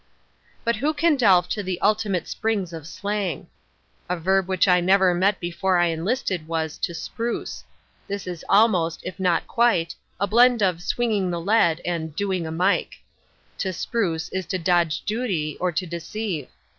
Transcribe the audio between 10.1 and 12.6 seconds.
a blend of "swinging the lead" and "doing a